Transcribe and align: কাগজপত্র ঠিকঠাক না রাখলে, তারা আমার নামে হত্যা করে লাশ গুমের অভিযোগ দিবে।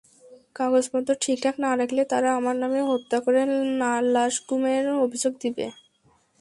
কাগজপত্র 0.55 1.09
ঠিকঠাক 1.21 1.55
না 1.63 1.71
রাখলে, 1.79 2.01
তারা 2.11 2.29
আমার 2.39 2.55
নামে 2.61 2.79
হত্যা 2.91 3.17
করে 3.25 3.39
লাশ 4.15 4.33
গুমের 4.47 4.85
অভিযোগ 5.05 5.33
দিবে। 5.43 5.65